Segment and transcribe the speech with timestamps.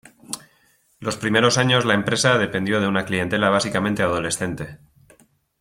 [0.99, 4.79] Los primeros años la empresa dependió de una clientela básicamente adolescente.